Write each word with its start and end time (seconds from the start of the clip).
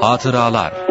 Hatıralar 0.00 0.85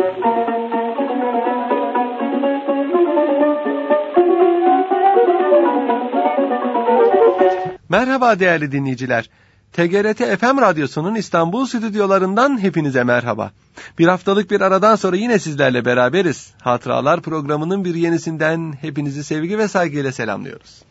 Merhaba 8.26 8.40
değerli 8.40 8.72
dinleyiciler. 8.72 9.30
TGRT 9.74 10.40
FM 10.40 10.62
Radyosu'nun 10.62 11.16
İstanbul 11.16 11.66
stüdyolarından 11.66 12.62
hepinize 12.62 13.04
merhaba. 13.04 13.52
Bir 14.00 14.08
haftalık 14.08 14.52
bir 14.52 14.62
aradan 14.62 14.96
sonra 14.96 15.16
yine 15.16 15.40
sizlerle 15.40 15.86
beraberiz. 15.86 16.54
Hatıralar 16.62 17.22
programının 17.22 17.86
bir 17.86 17.96
yenisinden 17.96 18.74
hepinizi 18.82 19.24
sevgi 19.24 19.58
ve 19.58 19.68
saygıyla 19.68 20.12
selamlıyoruz. 20.12 20.82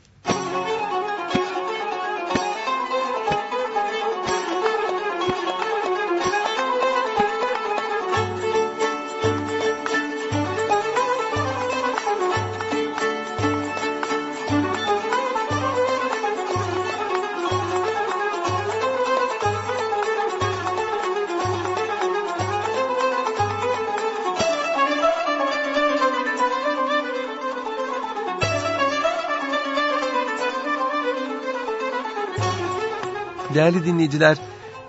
Değerli 33.65 33.85
dinleyiciler, 33.85 34.39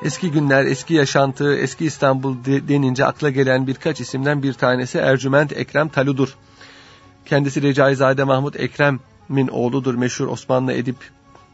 eski 0.04 0.32
günler, 0.32 0.66
eski 0.66 0.94
yaşantı, 0.94 1.56
eski 1.56 1.86
İstanbul 1.86 2.36
denince 2.46 3.06
akla 3.06 3.30
gelen 3.30 3.68
birkaç 3.68 4.02
isimden 4.02 4.44
bir 4.44 4.54
tanesi 4.54 4.98
Ercüment 4.98 5.54
Ekrem 5.58 5.90
Talu'dur. 5.90 6.36
Kendisi 7.26 7.62
Recaizade 7.62 8.24
Mahmut 8.24 8.60
Ekrem'in 8.60 9.48
oğludur, 9.48 9.96
meşhur 9.96 10.28
Osmanlı 10.28 10.74
edip 10.74 10.96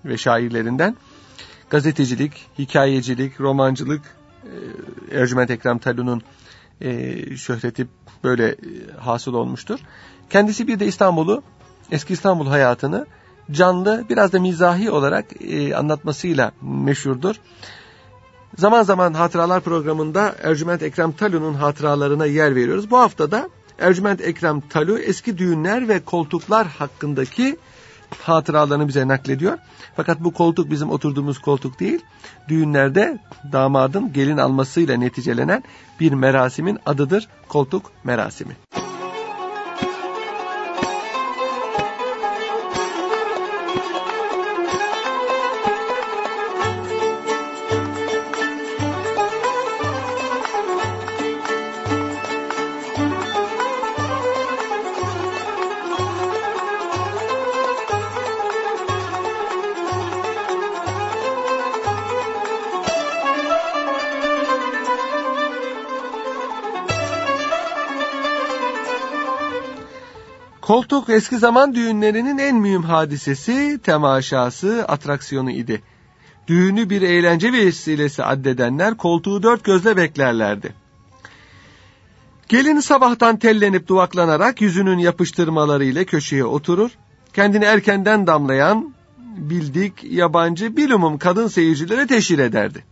ve 0.06 0.18
şairlerinden. 0.18 0.98
Gazetecilik, 1.70 2.34
hikayecilik, 2.60 3.42
romancılık, 3.42 4.02
e, 5.12 5.20
Ercüment 5.20 5.52
Ekrem 5.52 5.80
Talu'nun 5.80 6.22
e, 6.82 7.16
şöhreti 7.36 7.88
böyle 8.24 8.48
e, 8.48 8.58
hasıl 9.00 9.34
olmuştur. 9.34 9.80
Kendisi 10.30 10.68
bir 10.68 10.80
de 10.80 10.86
İstanbul'u, 10.86 11.44
eski 11.92 12.14
İstanbul 12.14 12.48
hayatını 12.48 13.06
canlı 13.52 14.06
biraz 14.10 14.34
da 14.34 14.40
mizahi 14.40 14.92
olarak 14.92 15.26
e, 15.42 15.76
anlatmasıyla 15.76 16.52
meşhurdur. 16.62 17.36
Zaman 18.58 18.84
zaman 18.84 19.14
hatıralar 19.14 19.62
programında 19.62 20.36
Ercüment 20.44 20.84
Ekrem 20.84 21.12
Talu'nun 21.12 21.54
hatıralarına 21.54 22.26
yer 22.26 22.56
veriyoruz. 22.56 22.92
Bu 22.92 22.98
haftada 22.98 23.50
Ercüment 23.80 24.22
Ekrem 24.22 24.62
Talu 24.62 25.00
eski 25.00 25.38
düğünler 25.38 25.88
ve 25.88 26.00
koltuklar 26.00 26.68
hakkındaki 26.68 27.58
hatıralarını 28.20 28.88
bize 28.88 29.08
naklediyor. 29.08 29.58
Fakat 29.96 30.20
bu 30.20 30.34
koltuk 30.34 30.72
bizim 30.72 30.90
oturduğumuz 30.90 31.40
koltuk 31.40 31.80
değil. 31.80 32.00
Düğünlerde 32.48 33.20
damadın 33.52 34.14
gelin 34.14 34.38
almasıyla 34.38 34.98
neticelenen 34.98 35.64
bir 36.00 36.12
merasimin 36.12 36.80
adıdır 36.86 37.28
koltuk 37.48 37.92
merasimi. 38.04 38.56
Koltuk 70.92 71.10
eski 71.10 71.38
zaman 71.38 71.76
düğünlerinin 71.76 72.38
en 72.38 72.56
mühim 72.56 72.84
hadisesi, 72.84 73.80
temaşası, 73.84 74.86
atraksiyonu 74.88 75.52
idi. 75.52 75.82
Düğünü 76.48 76.90
bir 76.90 77.02
eğlence 77.02 77.54
vesilesi 77.54 78.24
addedenler 78.24 78.98
koltuğu 78.98 79.44
dört 79.44 79.64
gözle 79.64 79.98
beklerlerdi. 79.98 80.74
Gelin 82.48 82.80
sabahtan 82.80 83.40
tellenip 83.40 83.88
duvaklanarak 83.88 84.62
yüzünün 84.62 84.98
yapıştırmalarıyla 84.98 86.04
köşeye 86.04 86.46
oturur, 86.46 86.92
kendini 87.34 87.66
erkenden 87.66 88.28
damlayan, 88.28 88.94
bildik, 89.38 90.04
yabancı, 90.04 90.78
bilumum 90.78 91.18
kadın 91.18 91.48
seyircilere 91.48 92.08
teşhir 92.08 92.40
ederdi. 92.40 92.84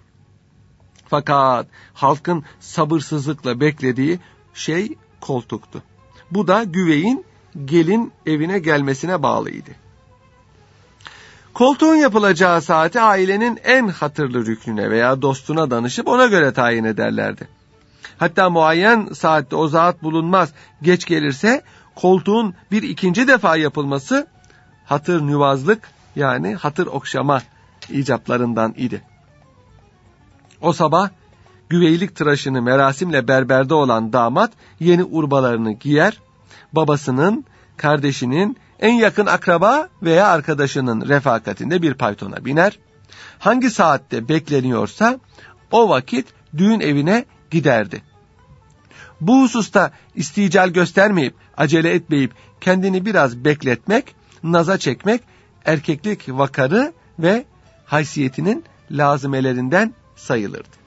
Fakat 1.07 1.67
halkın 1.93 2.43
sabırsızlıkla 2.59 3.59
beklediği 3.59 4.19
şey 4.53 4.95
koltuktu. 5.21 5.83
Bu 6.31 6.47
da 6.47 6.63
güveyin 6.63 7.28
gelin 7.65 8.11
evine 8.25 8.59
gelmesine 8.59 9.23
bağlıydı. 9.23 9.71
Koltuğun 11.53 11.95
yapılacağı 11.95 12.61
saati 12.61 13.01
ailenin 13.01 13.59
en 13.63 13.87
hatırlı 13.87 14.45
rüknüne 14.45 14.89
veya 14.91 15.21
dostuna 15.21 15.71
danışıp 15.71 16.07
ona 16.07 16.25
göre 16.25 16.53
tayin 16.53 16.83
ederlerdi. 16.83 17.47
Hatta 18.17 18.49
muayyen 18.49 19.09
saatte 19.13 19.55
o 19.55 19.67
zat 19.67 20.03
bulunmaz, 20.03 20.53
geç 20.81 21.05
gelirse 21.05 21.61
koltuğun 21.95 22.53
bir 22.71 22.83
ikinci 22.83 23.27
defa 23.27 23.57
yapılması 23.57 24.27
hatır 24.85 25.21
nüvazlık 25.21 25.89
yani 26.15 26.55
hatır 26.55 26.87
okşama 26.87 27.41
icaplarından 27.89 28.73
idi. 28.77 29.01
O 30.61 30.73
sabah 30.73 31.09
güveylik 31.69 32.15
tıraşını 32.15 32.61
merasimle 32.61 33.27
berberde 33.27 33.73
olan 33.73 34.13
damat 34.13 34.51
yeni 34.79 35.03
urbalarını 35.03 35.71
giyer, 35.71 36.19
babasının, 36.73 37.45
kardeşinin, 37.77 38.57
en 38.79 38.93
yakın 38.93 39.25
akraba 39.25 39.89
veya 40.03 40.27
arkadaşının 40.27 41.09
refakatinde 41.09 41.81
bir 41.81 41.93
paytona 41.93 42.45
biner. 42.45 42.79
Hangi 43.39 43.69
saatte 43.69 44.29
bekleniyorsa 44.29 45.19
o 45.71 45.89
vakit 45.89 46.27
düğün 46.57 46.79
evine 46.79 47.25
giderdi. 47.51 48.01
Bu 49.21 49.41
hususta 49.41 49.91
istical 50.15 50.69
göstermeyip, 50.69 51.33
acele 51.57 51.93
etmeyip 51.93 52.33
kendini 52.61 53.05
biraz 53.05 53.45
bekletmek, 53.45 54.15
naza 54.43 54.77
çekmek, 54.77 55.21
erkeklik 55.65 56.29
vakarı 56.29 56.93
ve 57.19 57.45
haysiyetinin 57.85 58.63
lazımelerinden 58.91 59.93
sayılırdı. 60.15 60.78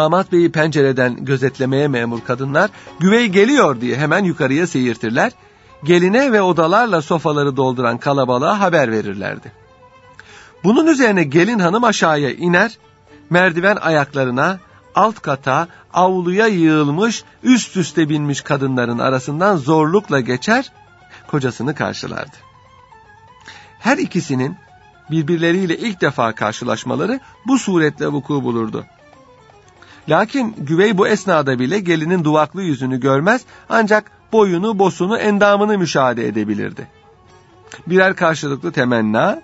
Damat 0.00 0.32
beyi 0.32 0.52
pencereden 0.52 1.24
gözetlemeye 1.24 1.88
memur 1.88 2.20
kadınlar 2.20 2.70
güvey 3.00 3.26
geliyor 3.26 3.80
diye 3.80 3.96
hemen 3.96 4.24
yukarıya 4.24 4.66
seyirtirler. 4.66 5.32
Geline 5.84 6.32
ve 6.32 6.42
odalarla 6.42 7.02
sofaları 7.02 7.56
dolduran 7.56 7.98
kalabalığa 7.98 8.60
haber 8.60 8.92
verirlerdi. 8.92 9.52
Bunun 10.64 10.86
üzerine 10.86 11.24
gelin 11.24 11.58
hanım 11.58 11.84
aşağıya 11.84 12.30
iner, 12.30 12.78
merdiven 13.30 13.76
ayaklarına, 13.76 14.58
alt 14.94 15.20
kata, 15.20 15.68
avluya 15.94 16.46
yığılmış, 16.46 17.24
üst 17.42 17.76
üste 17.76 18.08
binmiş 18.08 18.40
kadınların 18.40 18.98
arasından 18.98 19.56
zorlukla 19.56 20.20
geçer, 20.20 20.72
kocasını 21.26 21.74
karşılardı. 21.74 22.36
Her 23.78 23.98
ikisinin 23.98 24.56
birbirleriyle 25.10 25.78
ilk 25.78 26.00
defa 26.00 26.32
karşılaşmaları 26.32 27.20
bu 27.46 27.58
suretle 27.58 28.06
vuku 28.06 28.44
bulurdu. 28.44 28.86
Lakin 30.08 30.54
güvey 30.58 30.98
bu 30.98 31.08
esnada 31.08 31.58
bile 31.58 31.80
gelinin 31.80 32.24
duvaklı 32.24 32.62
yüzünü 32.62 33.00
görmez 33.00 33.42
ancak 33.68 34.10
boyunu, 34.32 34.78
bosunu, 34.78 35.18
endamını 35.18 35.78
müşahede 35.78 36.28
edebilirdi. 36.28 36.86
Birer 37.86 38.16
karşılıklı 38.16 38.72
temenna, 38.72 39.42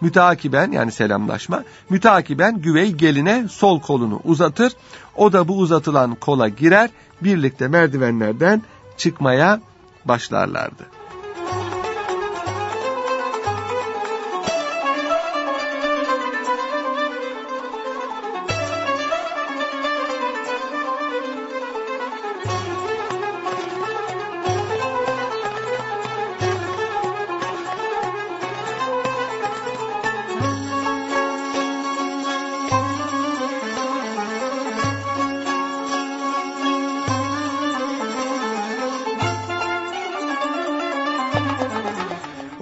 müteakiben 0.00 0.72
yani 0.72 0.92
selamlaşma, 0.92 1.64
müteakiben 1.90 2.60
güvey 2.60 2.92
geline 2.92 3.48
sol 3.48 3.80
kolunu 3.80 4.20
uzatır, 4.24 4.72
o 5.16 5.32
da 5.32 5.48
bu 5.48 5.58
uzatılan 5.58 6.14
kola 6.14 6.48
girer, 6.48 6.90
birlikte 7.22 7.68
merdivenlerden 7.68 8.62
çıkmaya 8.96 9.60
başlarlardı. 10.04 10.95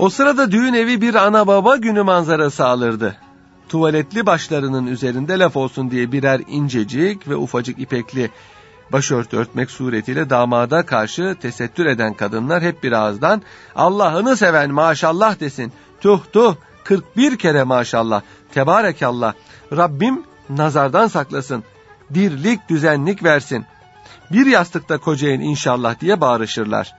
O 0.04 0.10
sırada 0.10 0.52
düğün 0.52 0.74
evi 0.74 1.00
bir 1.00 1.14
ana 1.14 1.46
baba 1.46 1.76
günü 1.76 2.02
manzarası 2.02 2.66
alırdı. 2.66 3.16
Tuvaletli 3.68 4.26
başlarının 4.26 4.86
üzerinde 4.86 5.38
laf 5.38 5.56
olsun 5.56 5.90
diye 5.90 6.12
birer 6.12 6.40
incecik 6.48 7.28
ve 7.28 7.36
ufacık 7.36 7.78
ipekli 7.78 8.30
başörtü 8.92 9.36
örtmek 9.36 9.70
suretiyle 9.70 10.30
damada 10.30 10.86
karşı 10.86 11.36
tesettür 11.40 11.86
eden 11.86 12.14
kadınlar 12.14 12.62
hep 12.62 12.82
bir 12.82 12.92
ağızdan 12.92 13.42
Allah'ını 13.76 14.36
seven 14.36 14.70
maşallah 14.70 15.40
desin. 15.40 15.72
Tuh 16.00 16.20
tuh 16.32 16.56
41 16.84 17.38
kere 17.38 17.62
maşallah. 17.62 18.22
Tebarekallah. 18.54 19.34
Rabbim 19.76 20.22
nazardan 20.50 21.06
saklasın. 21.06 21.64
Dirlik 22.14 22.68
düzenlik 22.68 23.24
versin. 23.24 23.64
Bir 24.32 24.46
yastıkta 24.46 24.98
kocayın 24.98 25.40
inşallah 25.40 26.00
diye 26.00 26.20
bağırışırlar. 26.20 26.94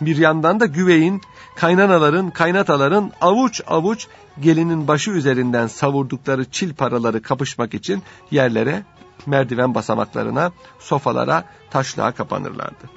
Bir 0.00 0.16
yandan 0.16 0.60
da 0.60 0.66
güveyin 0.66 1.22
kaynanaların, 1.56 2.30
kaynataların 2.30 3.12
avuç 3.20 3.60
avuç 3.66 4.06
gelinin 4.40 4.88
başı 4.88 5.10
üzerinden 5.10 5.66
savurdukları 5.66 6.50
çil 6.50 6.74
paraları 6.74 7.22
kapışmak 7.22 7.74
için 7.74 8.02
yerlere, 8.30 8.82
merdiven 9.26 9.74
basamaklarına, 9.74 10.52
sofalara, 10.78 11.44
taşlığa 11.70 12.12
kapanırlardı. 12.12 12.90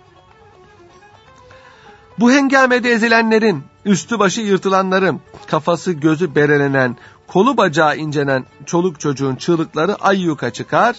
Bu 2.20 2.32
hengamede 2.32 2.92
ezilenlerin, 2.92 3.64
üstü 3.86 4.20
başı 4.20 4.42
yırtılanların, 4.42 5.22
kafası 5.48 5.92
gözü 5.92 6.36
berelenen, 6.36 6.98
kolu 7.28 7.58
bacağı 7.58 7.98
incenen 7.98 8.46
çoluk 8.66 9.00
çocuğun 9.00 9.36
çığlıkları 9.36 9.96
ayyuka 9.96 10.50
çıkar, 10.50 10.96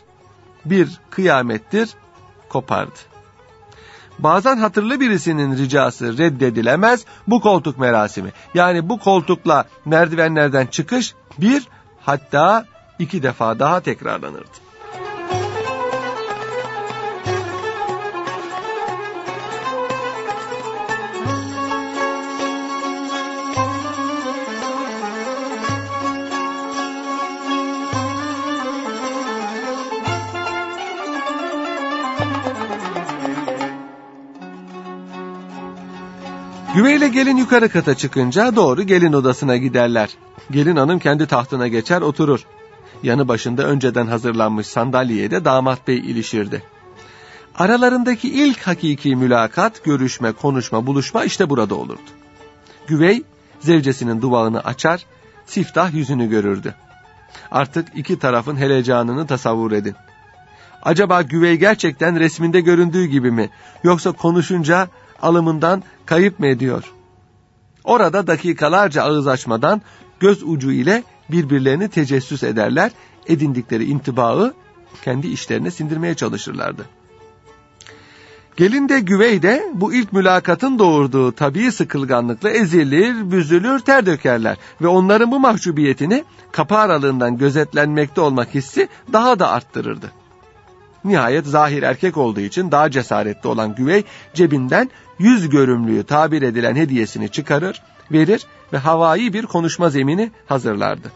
bir 0.64 1.00
kıyamettir, 1.10 1.90
kopardı. 2.48 3.13
Bazen 4.19 4.56
hatırlı 4.56 5.00
birisinin 5.00 5.58
ricası 5.58 6.19
reddedilemez 6.19 7.05
bu 7.26 7.40
koltuk 7.40 7.78
merasimi. 7.78 8.32
Yani 8.55 8.88
bu 8.88 8.99
koltukla 8.99 9.64
merdivenlerden 9.84 10.66
çıkış 10.66 11.14
bir 11.38 11.69
hatta 12.00 12.66
iki 12.99 13.22
defa 13.22 13.58
daha 13.58 13.81
tekrarlanırdı. 13.81 14.63
Güveyle 36.75 37.09
gelin 37.09 37.37
yukarı 37.37 37.69
kata 37.69 37.94
çıkınca 37.94 38.56
doğru 38.56 38.82
gelin 38.82 39.12
odasına 39.12 39.56
giderler. 39.56 40.11
Gelin 40.50 40.76
hanım 40.76 40.99
kendi 40.99 41.26
tahtına 41.26 41.69
geçer 41.69 42.00
oturur. 42.00 42.47
Yanı 43.03 43.29
başında 43.29 43.62
önceden 43.62 44.06
hazırlanmış 44.06 44.67
sandalyeye 44.67 45.31
de 45.31 45.44
damat 45.44 45.88
bey 45.88 45.99
ilişirdi. 45.99 46.62
Aralarındaki 47.55 48.29
ilk 48.29 48.67
hakiki 48.67 49.17
mülakat, 49.17 49.85
görüşme, 49.85 50.32
konuşma, 50.32 50.87
buluşma 50.87 51.25
işte 51.25 51.50
burada 51.50 51.75
olurdu. 51.75 52.11
Güvey 52.87 53.23
zevcesinin 53.61 54.23
duvağını 54.23 54.61
açar, 54.61 55.06
siftah 55.47 55.94
yüzünü 55.94 56.29
görürdü. 56.29 56.75
Artık 57.50 57.88
iki 57.94 58.19
tarafın 58.19 58.56
helecanını 58.56 59.26
tasavvur 59.26 59.73
edin. 59.73 59.94
Acaba 60.82 61.23
güvey 61.23 61.56
gerçekten 61.56 62.21
resminde 62.21 62.61
göründüğü 62.61 63.05
gibi 63.05 63.31
mi? 63.31 63.50
Yoksa 63.85 64.12
konuşunca 64.12 64.88
alımından 65.25 65.82
kayıp 66.06 66.38
mı 66.38 66.47
ediyor? 66.47 66.93
Orada 67.85 68.26
dakikalarca 68.26 69.03
ağız 69.03 69.26
açmadan 69.26 69.82
göz 70.21 70.43
ucu 70.43 70.73
ile 70.73 71.03
birbirlerini 71.31 71.88
tecessüs 71.88 72.43
ederler, 72.43 72.91
edindikleri 73.26 73.85
intibağı 73.85 74.55
kendi 75.05 75.26
işlerine 75.26 75.71
sindirmeye 75.71 76.15
çalışırlardı. 76.15 76.87
Gelin 78.56 78.88
de 78.88 79.00
güvey 79.00 79.43
de 79.43 79.71
bu 79.75 79.94
ilk 79.94 80.12
mülakatın 80.12 80.79
doğurduğu 80.79 81.32
tabii 81.32 81.73
sıkılganlıkla 81.73 82.50
ezilir, 82.50 83.31
büzülür, 83.31 83.79
ter 83.79 84.06
dökerler 84.06 84.56
ve 84.82 84.87
onların 84.87 85.31
bu 85.31 85.41
mahcubiyetini 85.41 86.25
kapı 86.53 86.76
aralığından 86.76 87.38
gözetlenmekte 87.38 88.21
olmak 88.21 88.55
hissi 88.55 88.88
daha 89.12 89.38
da 89.38 89.50
arttırırdı. 89.50 90.12
Nihayet 91.04 91.46
zahir 91.46 91.82
erkek 91.82 92.16
olduğu 92.16 92.40
için 92.40 92.70
daha 92.70 92.90
cesaretli 92.90 93.48
olan 93.48 93.74
güvey 93.74 94.04
cebinden 94.34 94.90
yüz 95.18 95.48
görümlüğü 95.48 96.04
tabir 96.04 96.42
edilen 96.42 96.76
hediyesini 96.76 97.28
çıkarır, 97.28 97.82
verir 98.12 98.46
ve 98.72 98.78
havai 98.78 99.32
bir 99.32 99.46
konuşma 99.46 99.90
zemini 99.90 100.30
hazırlardı. 100.46 101.12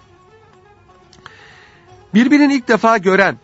Birbirini 2.14 2.54
ilk 2.54 2.68
defa 2.68 2.98
gören 2.98 3.38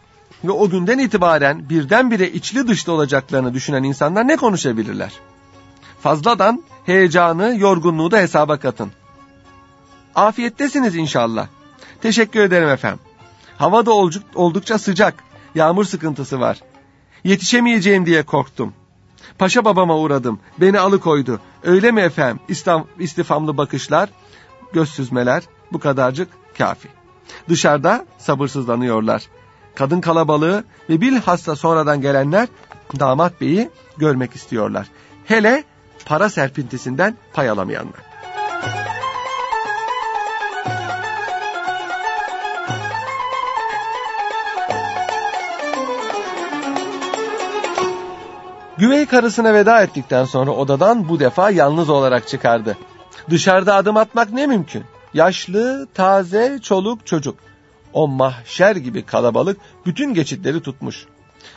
ve 0.44 0.50
o 0.50 0.70
günden 0.70 0.98
itibaren 0.98 1.68
birdenbire 1.68 2.30
içli 2.30 2.68
dışlı 2.68 2.92
olacaklarını 2.92 3.54
düşünen 3.54 3.82
insanlar 3.82 4.28
ne 4.28 4.36
konuşabilirler? 4.36 5.12
Fazladan 6.00 6.64
heyecanı, 6.86 7.54
yorgunluğu 7.58 8.10
da 8.10 8.18
hesaba 8.18 8.56
katın. 8.56 8.92
Afiyettesiniz 10.14 10.96
inşallah. 10.96 11.46
Teşekkür 12.02 12.40
ederim 12.40 12.68
efendim. 12.68 13.00
Hava 13.58 13.86
da 13.86 13.92
oldukça 14.34 14.78
sıcak. 14.78 15.14
Yağmur 15.54 15.84
sıkıntısı 15.84 16.40
var. 16.40 16.60
Yetişemeyeceğim 17.24 18.06
diye 18.06 18.22
korktum. 18.22 18.74
Paşa 19.38 19.64
babama 19.64 19.98
uğradım. 19.98 20.40
Beni 20.60 20.78
alıkoydu. 20.78 21.40
Öyle 21.62 21.90
mi 21.90 22.00
efendim? 22.00 22.40
İstam, 22.48 22.86
istifamlı 22.98 23.56
bakışlar, 23.56 24.08
göz 24.72 24.88
süzmeler 24.88 25.42
bu 25.72 25.78
kadarcık 25.78 26.28
kafi. 26.58 26.88
Dışarıda 27.48 28.06
sabırsızlanıyorlar. 28.18 29.22
Kadın 29.74 30.00
kalabalığı 30.00 30.64
ve 30.90 31.00
bilhassa 31.00 31.56
sonradan 31.56 32.00
gelenler 32.00 32.48
damat 32.98 33.40
beyi 33.40 33.70
görmek 33.96 34.34
istiyorlar. 34.34 34.86
Hele 35.24 35.64
para 36.06 36.30
serpintisinden 36.30 37.16
pay 37.32 37.48
alamayanlar. 37.48 38.13
Güvey 48.84 49.06
karısına 49.06 49.54
veda 49.54 49.82
ettikten 49.82 50.24
sonra 50.24 50.50
odadan 50.50 51.08
bu 51.08 51.20
defa 51.20 51.50
yalnız 51.50 51.90
olarak 51.90 52.28
çıkardı. 52.28 52.76
Dışarıda 53.30 53.74
adım 53.74 53.96
atmak 53.96 54.32
ne 54.32 54.46
mümkün? 54.46 54.84
Yaşlı, 55.14 55.88
taze, 55.94 56.58
çoluk, 56.62 57.06
çocuk. 57.06 57.38
O 57.92 58.08
mahşer 58.08 58.76
gibi 58.76 59.02
kalabalık 59.02 59.56
bütün 59.86 60.14
geçitleri 60.14 60.60
tutmuş. 60.60 61.06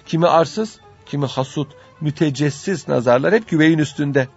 Kimi 0.05 0.27
arsız, 0.27 0.79
kimi 1.05 1.25
hasut, 1.25 1.67
mütecessis 2.01 2.87
nazarlar 2.87 3.33
hep 3.33 3.49
güveyin 3.49 3.79
üstünde. 3.79 4.27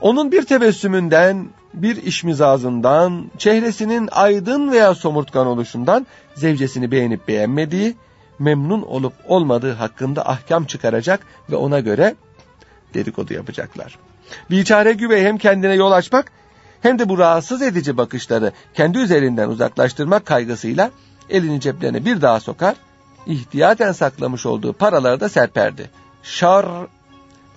Onun 0.00 0.32
bir 0.32 0.42
tebessümünden, 0.42 1.48
bir 1.74 2.02
işmizazından, 2.02 3.30
çehresinin 3.38 4.08
aydın 4.12 4.72
veya 4.72 4.94
somurtkan 4.94 5.46
oluşundan 5.46 6.06
zevcesini 6.34 6.90
beğenip 6.90 7.28
beğenmediği, 7.28 7.96
memnun 8.38 8.82
olup 8.82 9.12
olmadığı 9.28 9.72
hakkında 9.72 10.28
ahkam 10.28 10.64
çıkaracak 10.64 11.20
ve 11.50 11.56
ona 11.56 11.80
göre 11.80 12.14
dedikodu 12.94 13.34
yapacaklar. 13.34 13.98
Biçare 14.50 14.92
güvey 14.92 15.24
hem 15.24 15.38
kendine 15.38 15.74
yol 15.74 15.92
açmak 15.92 16.32
hem 16.80 16.98
de 16.98 17.08
bu 17.08 17.18
rahatsız 17.18 17.62
edici 17.62 17.96
bakışları 17.96 18.52
kendi 18.74 18.98
üzerinden 18.98 19.48
uzaklaştırmak 19.48 20.26
kaygısıyla 20.26 20.90
elini 21.30 21.60
ceplerine 21.60 22.04
bir 22.04 22.20
daha 22.20 22.40
sokar, 22.40 22.76
ihtiyaten 23.26 23.92
saklamış 23.92 24.46
olduğu 24.46 24.72
paraları 24.72 25.20
da 25.20 25.28
serperdi. 25.28 25.90
Şar 26.22 26.66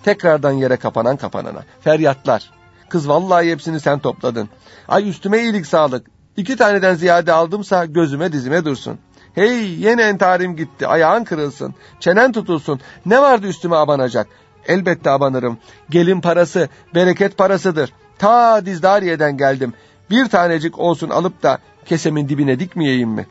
tekrardan 0.02 0.52
yere 0.52 0.76
kapanan 0.76 1.16
kapanana. 1.16 1.64
Feryatlar. 1.80 2.50
Kız 2.88 3.08
vallahi 3.08 3.50
hepsini 3.50 3.80
sen 3.80 3.98
topladın. 3.98 4.48
Ay 4.88 5.08
üstüme 5.08 5.42
iyilik 5.42 5.66
sağlık. 5.66 6.06
İki 6.36 6.56
taneden 6.56 6.94
ziyade 6.94 7.32
aldımsa 7.32 7.84
gözüme 7.84 8.32
dizime 8.32 8.64
dursun. 8.64 8.98
Hey 9.34 9.70
yine 9.70 10.02
entarim 10.02 10.56
gitti. 10.56 10.86
Ayağın 10.86 11.24
kırılsın. 11.24 11.74
Çenen 12.00 12.32
tutulsun. 12.32 12.80
Ne 13.06 13.22
vardı 13.22 13.46
üstüme 13.46 13.76
abanacak? 13.76 14.26
Elbette 14.66 15.10
abanırım. 15.10 15.58
Gelin 15.90 16.20
parası, 16.20 16.68
bereket 16.94 17.38
parasıdır. 17.38 17.92
Ta 18.18 18.66
Dizdariye'den 18.66 19.36
geldim. 19.36 19.74
Bir 20.10 20.28
tanecik 20.28 20.78
olsun 20.78 21.10
alıp 21.10 21.42
da 21.42 21.58
kesemin 21.84 22.28
dibine 22.28 22.60
dikmeyeyim 22.60 23.10
mi? 23.10 23.26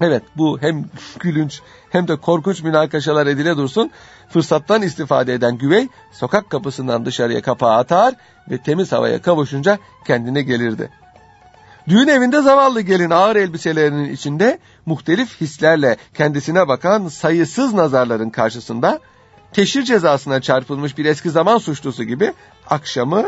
Evet 0.00 0.22
bu 0.36 0.58
hem 0.60 0.84
gülünç 1.20 1.60
hem 1.90 2.08
de 2.08 2.16
korkunç 2.16 2.62
münakaşalar 2.62 3.26
edile 3.26 3.56
dursun. 3.56 3.90
Fırsattan 4.28 4.82
istifade 4.82 5.34
eden 5.34 5.58
güvey 5.58 5.88
sokak 6.12 6.50
kapısından 6.50 7.06
dışarıya 7.06 7.42
kapağı 7.42 7.76
atar 7.76 8.14
ve 8.50 8.58
temiz 8.58 8.92
havaya 8.92 9.22
kavuşunca 9.22 9.78
kendine 10.06 10.42
gelirdi. 10.42 10.90
Düğün 11.88 12.08
evinde 12.08 12.42
zavallı 12.42 12.80
gelin 12.80 13.10
ağır 13.10 13.36
elbiselerinin 13.36 14.12
içinde 14.12 14.58
muhtelif 14.86 15.40
hislerle 15.40 15.96
kendisine 16.14 16.68
bakan 16.68 17.08
sayısız 17.08 17.74
nazarların 17.74 18.30
karşısında 18.30 19.00
teşhir 19.52 19.82
cezasına 19.82 20.40
çarpılmış 20.40 20.98
bir 20.98 21.04
eski 21.04 21.30
zaman 21.30 21.58
suçlusu 21.58 22.04
gibi 22.04 22.32
akşamı 22.70 23.24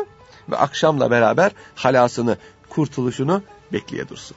ve 0.50 0.56
akşamla 0.56 1.10
beraber 1.10 1.52
halasını, 1.75 2.36
kurtuluşunu 2.68 3.42
bekleye 3.72 4.08
dursun. 4.08 4.36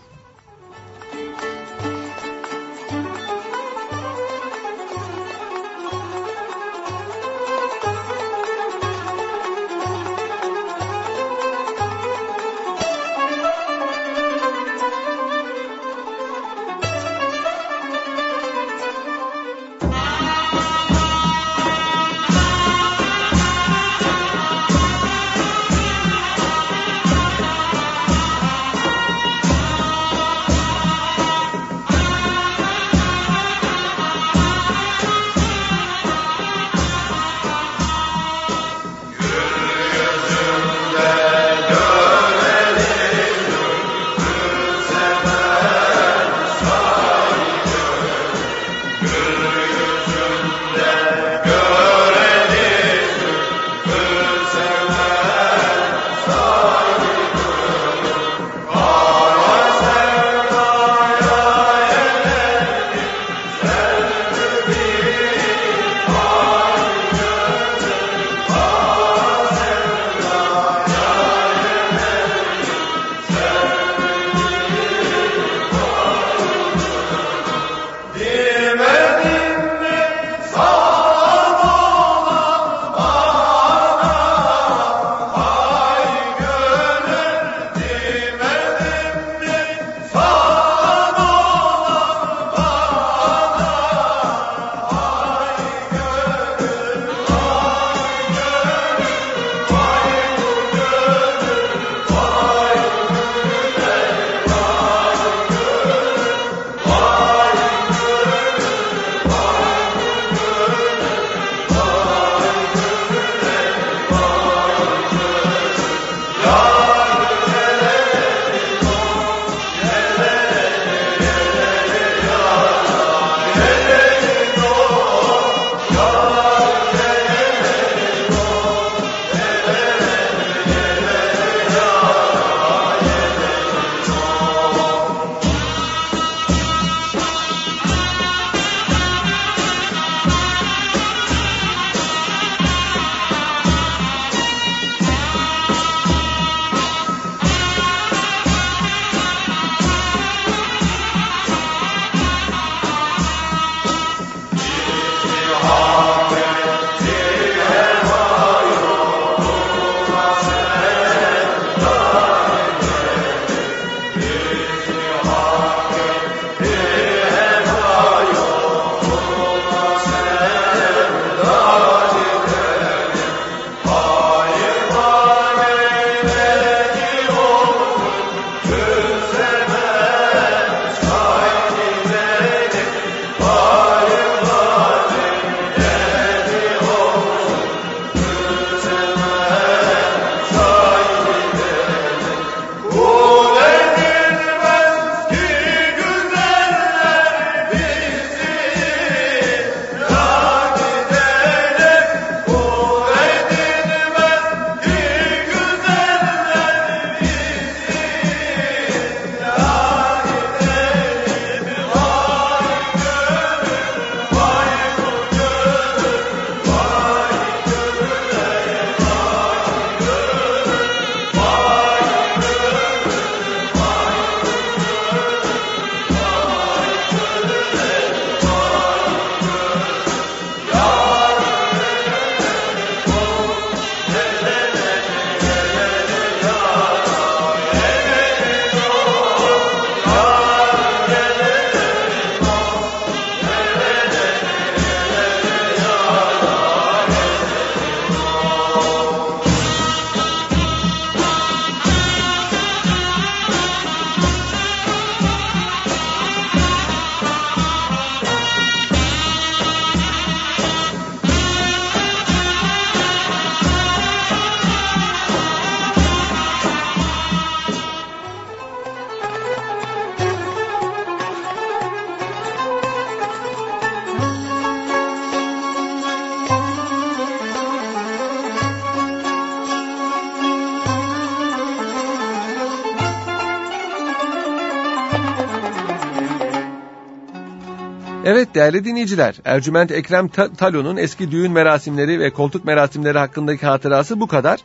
Değerli 288.59 288.85
dinleyiciler, 288.85 289.35
Ercüment 289.45 289.91
Ekrem 289.91 290.27
Talo'nun 290.57 290.97
eski 290.97 291.31
düğün 291.31 291.51
merasimleri 291.51 292.19
ve 292.19 292.29
koltuk 292.29 292.65
merasimleri 292.65 293.17
hakkındaki 293.17 293.65
hatırası 293.65 294.19
bu 294.19 294.27
kadar. 294.27 294.59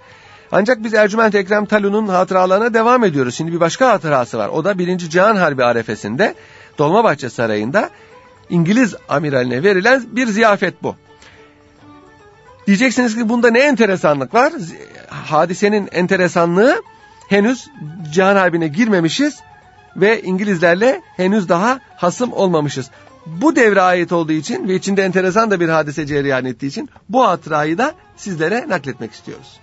Ancak 0.52 0.84
biz 0.84 0.94
Ercüment 0.94 1.34
Ekrem 1.34 1.66
Talo'nun 1.66 2.08
hatıralarına 2.08 2.74
devam 2.74 3.04
ediyoruz. 3.04 3.34
Şimdi 3.34 3.52
bir 3.52 3.60
başka 3.60 3.88
hatırası 3.88 4.38
var. 4.38 4.48
O 4.48 4.64
da 4.64 4.78
1. 4.78 4.98
Cihan 4.98 5.36
Harbi 5.36 5.64
arefesinde 5.64 6.34
Dolmabahçe 6.78 7.30
Sarayı'nda 7.30 7.90
İngiliz 8.50 8.94
amiraline 9.08 9.62
verilen 9.62 10.04
bir 10.12 10.26
ziyafet 10.26 10.82
bu. 10.82 10.96
Diyeceksiniz 12.66 13.16
ki 13.16 13.28
bunda 13.28 13.50
ne 13.50 13.60
enteresanlık 13.60 14.34
var? 14.34 14.52
Hadisenin 15.08 15.88
enteresanlığı 15.92 16.82
henüz 17.28 17.68
Cihan 18.12 18.36
Harbi'ne 18.36 18.68
girmemişiz 18.68 19.40
ve 19.96 20.22
İngilizlerle 20.22 21.00
henüz 21.16 21.48
daha 21.48 21.80
hasım 21.96 22.32
olmamışız. 22.32 22.90
Bu 23.26 23.57
devre 23.57 23.81
ait 23.81 24.12
olduğu 24.12 24.33
için 24.33 24.69
ve 24.69 24.75
içinde 24.75 25.02
enteresan 25.02 25.50
da 25.50 25.61
bir 25.61 25.69
hadise 25.69 26.07
cereyan 26.07 26.45
ettiği 26.45 26.66
için 26.66 26.88
bu 27.09 27.26
hatırayı 27.26 27.78
da 27.78 27.95
sizlere 28.16 28.69
nakletmek 28.69 29.12
istiyoruz. 29.12 29.61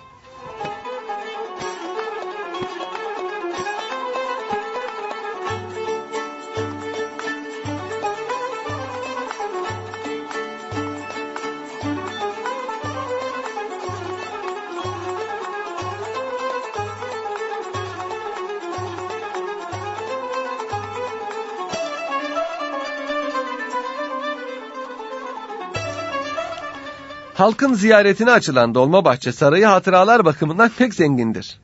Halkın 27.42 27.74
ziyaretine 27.74 28.32
açılan 28.32 28.76
Dolmabahçe 28.76 29.32
Sarayı 29.32 29.66
hatıralar 29.66 30.26
bakımından 30.26 30.72
pek 30.78 30.94
zengindir. 30.94 31.60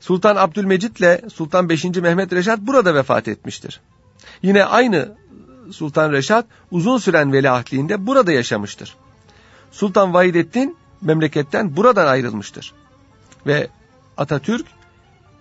Sultan 0.00 0.36
Abdülmecit 0.36 1.00
ile 1.00 1.22
Sultan 1.34 1.68
5. 1.68 1.84
Mehmet 1.84 2.32
Reşat 2.32 2.58
burada 2.60 2.94
vefat 2.94 3.28
etmiştir. 3.28 3.80
Yine 4.42 4.64
aynı 4.64 5.12
Sultan 5.72 6.12
Reşat 6.12 6.46
uzun 6.70 6.98
süren 6.98 7.32
veliahtliğinde 7.32 8.06
burada 8.06 8.32
yaşamıştır. 8.32 8.96
Sultan 9.70 10.14
Vahidettin 10.14 10.76
memleketten 11.00 11.76
buradan 11.76 12.06
ayrılmıştır. 12.06 12.72
Ve 13.46 13.68
Atatürk 14.16 14.66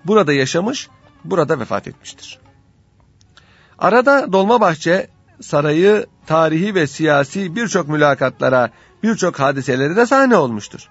burada 0.05 0.33
yaşamış, 0.33 0.89
burada 1.23 1.59
vefat 1.59 1.87
etmiştir. 1.87 2.39
Arada 3.79 4.33
Dolmabahçe 4.33 5.07
Sarayı 5.41 6.05
tarihi 6.27 6.75
ve 6.75 6.87
siyasi 6.87 7.55
birçok 7.55 7.87
mülakatlara, 7.87 8.69
birçok 9.05 9.39
hadiseleri 9.39 9.95
de 9.95 10.05
sahne 10.05 10.37
olmuştur. 10.37 10.89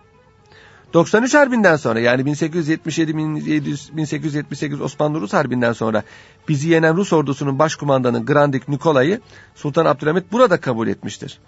93 0.95 1.35
Harbi'nden 1.35 1.77
sonra 1.77 2.01
yani 2.01 2.23
1877-1878 2.23 4.83
Osmanlı-Rus 4.83 5.33
Harbi'nden 5.33 5.73
sonra 5.73 6.03
bizi 6.49 6.69
yenen 6.69 6.97
Rus 6.97 7.13
ordusunun 7.13 7.59
başkumandanı 7.59 8.27
Grandik 8.27 8.69
Nikolay'ı 8.69 9.21
Sultan 9.55 9.87
Abdülhamit 9.87 10.33
burada 10.33 10.61
kabul 10.61 10.89
etmiştir. 10.89 11.39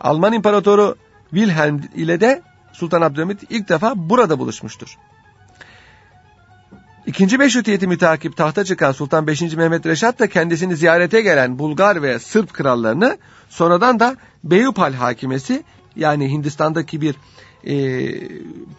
Alman 0.00 0.32
İmparatoru 0.32 0.96
Wilhelm 1.30 1.80
ile 1.94 2.20
de 2.20 2.42
Sultan 2.72 3.02
Abdülhamit 3.02 3.40
ilk 3.50 3.68
defa 3.68 3.92
burada 3.96 4.38
buluşmuştur. 4.38 4.98
İkinci 7.06 7.38
Meşrutiyeti 7.38 7.86
mütakip 7.86 8.36
tahta 8.36 8.64
çıkan 8.64 8.92
Sultan 8.92 9.26
5. 9.26 9.40
Mehmet 9.40 9.86
Reşat 9.86 10.18
da 10.18 10.28
kendisini 10.28 10.76
ziyarete 10.76 11.20
gelen 11.20 11.58
Bulgar 11.58 12.02
ve 12.02 12.18
Sırp 12.18 12.52
krallarını 12.52 13.18
sonradan 13.48 14.00
da 14.00 14.16
Beyupal 14.44 14.92
hakimesi 14.92 15.64
yani 15.98 16.30
Hindistan'daki 16.30 17.00
bir 17.00 17.14
e, 17.64 17.74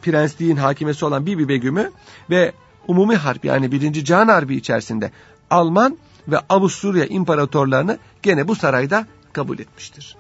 prensliğin 0.02 0.56
hakimesi 0.56 1.06
olan 1.06 1.26
Bibi 1.26 1.48
Begüm'ü 1.48 1.92
ve 2.30 2.52
Umumi 2.88 3.16
Harp 3.16 3.46
yani 3.46 3.72
1. 3.72 3.94
Cihan 3.94 4.28
Harbi 4.28 4.56
içerisinde 4.56 5.12
Alman 5.50 5.98
ve 6.28 6.40
Avusturya 6.50 7.06
imparatorlarını 7.06 7.98
gene 8.24 8.48
bu 8.48 8.56
sarayda 8.56 9.08
kabul 9.34 9.60
etmiştir. 9.60 10.16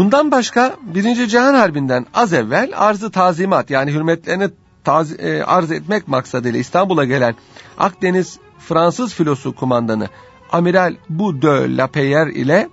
Bundan 0.00 0.30
başka 0.30 0.76
Birinci 0.82 1.28
Cihan 1.28 1.54
Harbi'nden 1.54 2.06
az 2.14 2.32
evvel 2.32 2.70
arzı 2.76 3.10
tazimat 3.10 3.70
yani 3.70 3.92
hürmetlerini 3.92 4.48
taz 4.84 5.20
e, 5.20 5.44
arz 5.44 5.70
etmek 5.70 6.08
maksadıyla 6.08 6.58
İstanbul'a 6.60 7.04
gelen 7.04 7.34
Akdeniz 7.78 8.38
Fransız 8.58 9.14
filosu 9.14 9.54
kumandanı 9.54 10.08
Amiral 10.52 10.94
Bu 11.08 11.42
de 11.42 12.32
ile 12.32 12.68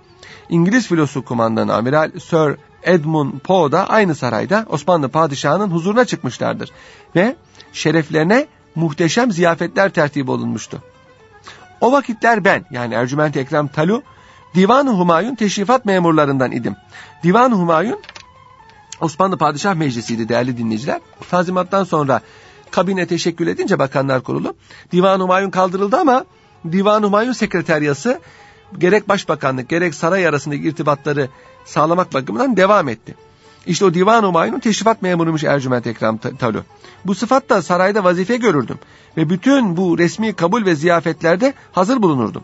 İngiliz 0.48 0.86
filosu 0.86 1.24
kumandanı 1.24 1.74
Amiral 1.74 2.10
Sir 2.18 2.56
Edmund 2.82 3.32
Poe 3.40 3.72
da 3.72 3.88
aynı 3.88 4.14
sarayda 4.14 4.66
Osmanlı 4.68 5.08
padişahının 5.08 5.70
huzuruna 5.70 6.04
çıkmışlardır 6.04 6.70
ve 7.16 7.36
şereflerine 7.72 8.46
muhteşem 8.74 9.32
ziyafetler 9.32 9.90
tertip 9.90 10.28
olunmuştu. 10.28 10.82
O 11.80 11.92
vakitler 11.92 12.44
ben 12.44 12.64
yani 12.70 12.94
Ercüment 12.94 13.36
Ekrem 13.36 13.68
Talu 13.68 14.02
Divan-ı 14.54 14.90
Humayun 14.90 15.34
teşrifat 15.34 15.84
memurlarından 15.84 16.52
idim. 16.52 16.76
Divan-ı 17.22 17.54
Humayun 17.54 18.00
Osmanlı 19.00 19.38
Padişah 19.38 19.74
Meclisi'ydi 19.74 20.28
değerli 20.28 20.58
dinleyiciler. 20.58 21.00
Tazimattan 21.30 21.84
sonra 21.84 22.20
kabine 22.70 23.06
teşekkül 23.06 23.46
edince 23.46 23.78
Bakanlar 23.78 24.20
Kurulu 24.20 24.54
Divan-ı 24.92 25.22
Humayun 25.22 25.50
kaldırıldı 25.50 25.96
ama 25.96 26.24
Divan-ı 26.72 27.06
Humayun 27.06 27.32
sekreteryası 27.32 28.20
gerek 28.78 29.08
başbakanlık 29.08 29.68
gerek 29.68 29.94
saray 29.94 30.26
arasındaki 30.26 30.62
irtibatları 30.62 31.28
sağlamak 31.64 32.14
bakımından 32.14 32.56
devam 32.56 32.88
etti. 32.88 33.14
İşte 33.66 33.84
o 33.84 33.94
Divan-ı 33.94 34.26
Humayun'un 34.26 34.58
teşrifat 34.58 35.02
memuruymuş 35.02 35.44
Ercüment 35.44 35.86
Ekrem 35.86 36.18
Talu. 36.18 36.62
Bu 37.04 37.14
sıfatla 37.14 37.62
sarayda 37.62 38.04
vazife 38.04 38.36
görürdüm 38.36 38.78
ve 39.16 39.30
bütün 39.30 39.76
bu 39.76 39.98
resmi 39.98 40.32
kabul 40.32 40.64
ve 40.64 40.74
ziyafetlerde 40.74 41.54
hazır 41.72 42.02
bulunurdum. 42.02 42.42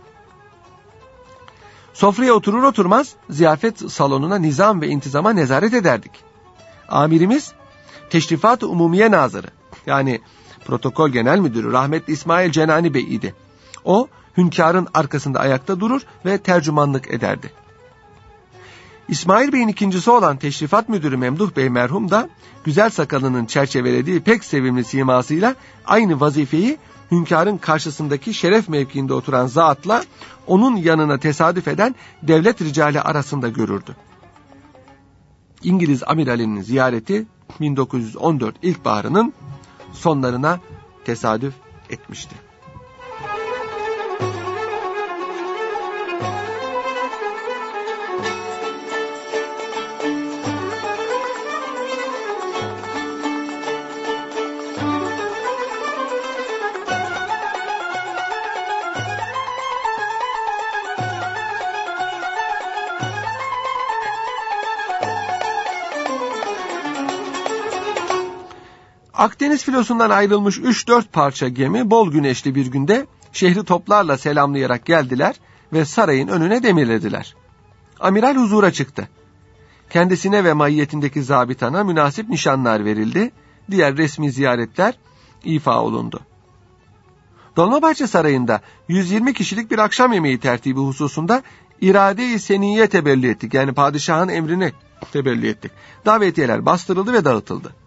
Sofraya 1.95 2.35
oturur 2.35 2.63
oturmaz 2.63 3.15
ziyafet 3.31 3.93
salonuna 3.93 4.39
nizam 4.39 4.81
ve 4.81 4.89
intizama 4.89 5.33
nezaret 5.33 5.75
ederdik. 5.75 6.13
Amirimiz 6.89 7.53
Teşrifat-ı 8.11 8.69
Umumiye 8.69 9.11
Nazırı 9.11 9.47
yani 9.87 10.21
protokol 10.67 11.11
genel 11.11 11.39
müdürü 11.39 11.73
rahmetli 11.73 12.13
İsmail 12.13 12.51
Cenani 12.51 12.95
Bey 12.95 13.15
idi. 13.15 13.35
O 13.85 14.09
hünkârın 14.37 14.89
arkasında 14.95 15.41
ayakta 15.41 15.81
durur 15.81 16.03
ve 16.27 16.39
tercümanlık 16.39 17.11
ederdi. 17.11 17.53
İsmail 19.09 19.53
Bey'in 19.53 19.69
ikincisi 19.69 20.11
olan 20.11 20.37
Teşrifat 20.37 20.89
Müdürü 20.89 21.17
Memduh 21.17 21.57
Bey 21.57 21.69
merhum 21.69 22.11
da 22.11 22.29
güzel 22.65 22.91
sakalının 22.91 23.47
çerçevelediği 23.47 24.21
pek 24.21 24.45
sevimli 24.45 24.85
simasıyla 24.85 25.55
aynı 25.87 26.21
vazifeyi 26.21 26.79
hünkârın 27.11 27.57
karşısındaki 27.59 28.35
şeref 28.35 28.69
mevkiinde 28.69 29.15
oturan 29.15 29.47
zatla 29.47 30.05
onun 30.47 30.77
yanına 30.77 31.19
tesadüf 31.19 31.69
eden 31.69 31.95
devlet 32.23 32.63
ricali 32.63 33.01
arasında 33.01 33.49
görürdü. 33.49 33.97
İngiliz 35.63 36.03
amiralinin 36.07 36.63
ziyareti 36.63 37.27
1914 37.61 38.55
ilkbaharının 38.63 39.33
sonlarına 39.93 40.61
tesadüf 41.05 41.55
etmişti. 41.91 42.35
Akdeniz 69.25 69.65
filosundan 69.65 70.11
ayrılmış 70.11 70.59
3-4 70.59 71.05
parça 71.13 71.49
gemi 71.49 71.91
bol 71.91 72.11
güneşli 72.11 72.55
bir 72.55 72.67
günde 72.67 73.07
şehri 73.33 73.65
toplarla 73.65 74.19
selamlayarak 74.19 74.87
geldiler 74.87 75.37
ve 75.73 75.85
sarayın 75.85 76.29
önüne 76.29 76.63
demirlediler. 76.63 77.37
Amiral 78.01 78.37
huzura 78.37 78.71
çıktı. 78.71 79.09
Kendisine 79.91 80.45
ve 80.45 80.53
maiyetindeki 80.53 81.23
zabitana 81.23 81.85
münasip 81.85 82.29
nişanlar 82.29 82.85
verildi. 82.85 83.31
Diğer 83.71 83.97
resmi 83.97 84.33
ziyaretler 84.33 84.99
ifa 85.45 85.83
olundu. 85.83 86.21
Dolmabahçe 87.57 88.07
Sarayı'nda 88.07 88.61
120 88.89 89.35
kişilik 89.35 89.71
bir 89.71 89.79
akşam 89.79 90.13
yemeği 90.13 90.41
tertibi 90.41 90.81
hususunda 90.81 91.43
irade-i 91.81 92.39
seniye 92.39 92.89
tebellü 92.89 93.31
ettik. 93.31 93.55
Yani 93.55 93.73
padişahın 93.73 94.29
emrini 94.29 94.73
tebellü 95.13 95.49
ettik. 95.49 95.73
Davetiyeler 96.07 96.67
bastırıldı 96.67 97.13
ve 97.13 97.25
dağıtıldı. 97.25 97.84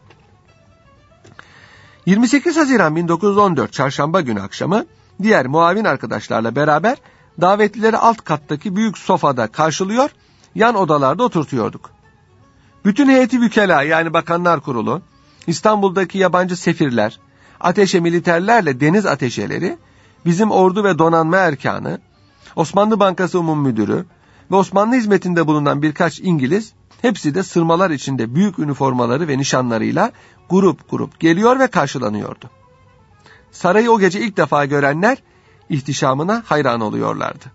28 2.08 2.58
Haziran 2.58 2.96
1914 2.96 3.74
Çarşamba 3.74 4.22
günü 4.22 4.42
akşamı 4.42 4.86
diğer 5.22 5.48
muavin 5.48 5.86
arkadaşlarla 5.86 6.56
beraber 6.56 6.98
davetlileri 7.42 7.98
alt 7.98 8.22
kattaki 8.22 8.76
büyük 8.76 8.98
sofada 8.98 9.48
karşılıyor, 9.48 10.10
yan 10.56 10.76
odalarda 10.76 11.24
oturtuyorduk. 11.24 11.90
Bütün 12.86 13.10
heyeti 13.10 13.42
bükela 13.42 13.82
yani 13.84 14.14
bakanlar 14.14 14.60
kurulu, 14.60 15.02
İstanbul'daki 15.48 16.18
yabancı 16.18 16.58
sefirler, 16.58 17.20
ateşe 17.60 18.00
militerlerle 18.00 18.80
deniz 18.80 19.06
ateşeleri, 19.06 19.78
bizim 20.26 20.52
ordu 20.52 20.84
ve 20.84 21.00
donanma 21.00 21.38
erkanı, 21.38 22.00
Osmanlı 22.56 23.00
Bankası 23.00 23.40
Umum 23.40 23.62
Müdürü 23.62 24.06
ve 24.52 24.56
Osmanlı 24.56 24.96
hizmetinde 24.96 25.48
bulunan 25.48 25.82
birkaç 25.82 26.20
İngiliz, 26.20 26.74
hepsi 27.02 27.36
de 27.36 27.44
sırmalar 27.44 27.92
içinde 27.92 28.36
büyük 28.36 28.60
üniformaları 28.60 29.28
ve 29.28 29.38
nişanlarıyla 29.38 30.12
grup 30.50 30.90
grup 30.90 31.20
geliyor 31.20 31.60
ve 31.60 31.68
karşılanıyordu. 31.68 32.50
Sarayı 33.52 33.92
o 33.92 34.00
gece 34.00 34.22
ilk 34.22 34.38
defa 34.38 34.66
görenler 34.66 35.18
ihtişamına 35.70 36.44
hayran 36.46 36.82
oluyorlardı. 36.82 37.46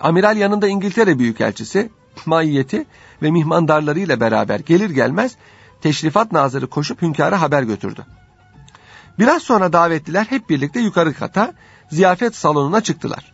Amiral 0.00 0.36
yanında 0.36 0.68
İngiltere 0.68 1.18
Büyükelçisi, 1.18 1.90
maiyeti 2.26 2.86
ve 3.22 3.30
mihmandarlarıyla 3.30 4.20
beraber 4.20 4.60
gelir 4.60 4.90
gelmez 4.90 5.36
teşrifat 5.80 6.32
nazırı 6.32 6.66
koşup 6.66 7.02
hünkâra 7.02 7.40
haber 7.40 7.62
götürdü. 7.62 8.06
Biraz 9.18 9.42
sonra 9.42 9.72
davetliler 9.72 10.24
hep 10.24 10.50
birlikte 10.50 10.80
yukarı 10.80 11.14
kata 11.14 11.52
ziyafet 11.90 12.36
salonuna 12.36 12.80
çıktılar. 12.80 13.31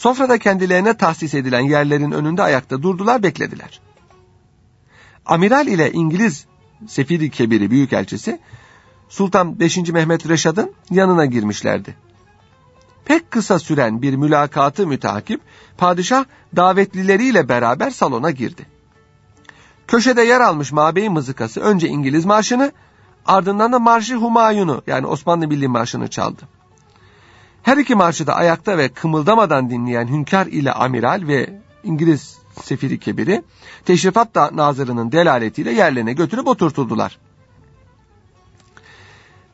Sofrada 0.00 0.38
kendilerine 0.38 0.94
tahsis 0.94 1.34
edilen 1.34 1.60
yerlerin 1.60 2.10
önünde 2.10 2.42
ayakta 2.42 2.82
durdular 2.82 3.22
beklediler. 3.22 3.80
Amiral 5.26 5.66
ile 5.66 5.92
İngiliz 5.92 6.46
Sefiri 6.88 7.30
Kebiri 7.30 7.70
Büyükelçisi 7.70 8.40
Sultan 9.08 9.60
5. 9.60 9.76
Mehmet 9.76 10.28
Reşad'ın 10.28 10.72
yanına 10.90 11.26
girmişlerdi. 11.26 11.94
Pek 13.04 13.30
kısa 13.30 13.58
süren 13.58 14.02
bir 14.02 14.16
mülakatı 14.16 14.86
mütakip 14.86 15.40
padişah 15.78 16.24
davetlileriyle 16.56 17.48
beraber 17.48 17.90
salona 17.90 18.30
girdi. 18.30 18.66
Köşede 19.86 20.22
yer 20.22 20.40
almış 20.40 20.72
Mabey 20.72 21.08
mızıkası 21.08 21.60
önce 21.60 21.88
İngiliz 21.88 22.24
marşını 22.24 22.72
ardından 23.26 23.72
da 23.72 23.78
Marşı 23.78 24.14
Humayun'u 24.14 24.82
yani 24.86 25.06
Osmanlı 25.06 25.50
Birliği 25.50 25.68
Marşı'nı 25.68 26.08
çaldı. 26.08 26.59
Her 27.62 27.76
iki 27.76 27.94
marşı 27.94 28.26
da 28.26 28.34
ayakta 28.34 28.78
ve 28.78 28.88
kımıldamadan 28.88 29.70
dinleyen 29.70 30.06
hünkâr 30.06 30.46
ile 30.46 30.72
amiral 30.72 31.22
ve 31.26 31.60
İngiliz 31.84 32.38
sefiri 32.62 32.98
kebiri 32.98 33.42
teşrifat 33.84 34.34
da 34.34 34.50
nazırının 34.52 35.12
delaletiyle 35.12 35.72
yerlerine 35.72 36.12
götürüp 36.12 36.46
oturtuldular. 36.46 37.18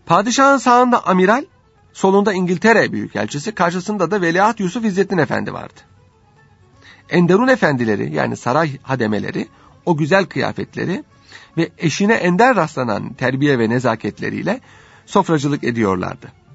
Padişahın 0.06 0.58
sağında 0.58 1.06
amiral, 1.06 1.44
solunda 1.92 2.32
İngiltere 2.32 2.92
büyükelçisi, 2.92 3.54
karşısında 3.54 4.10
da 4.10 4.20
Veliaht 4.20 4.60
Yusuf 4.60 4.84
İzzettin 4.84 5.18
Efendi 5.18 5.52
vardı. 5.52 5.80
Enderun 7.10 7.48
efendileri 7.48 8.14
yani 8.14 8.36
saray 8.36 8.78
hademeleri 8.82 9.48
o 9.86 9.96
güzel 9.96 10.24
kıyafetleri 10.24 11.04
ve 11.56 11.70
eşine 11.78 12.14
ender 12.14 12.56
rastlanan 12.56 13.12
terbiye 13.12 13.58
ve 13.58 13.70
nezaketleriyle 13.70 14.60
sofracılık 15.06 15.64
ediyorlardı. 15.64 16.45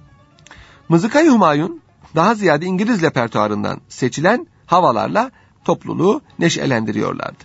Mızıkayı 0.91 1.29
Humayun 1.29 1.81
daha 2.15 2.35
ziyade 2.35 2.65
İngiliz 2.65 3.01
repertuarından 3.01 3.81
seçilen 3.89 4.47
havalarla 4.65 5.31
topluluğu 5.65 6.21
neşelendiriyorlardı. 6.39 7.43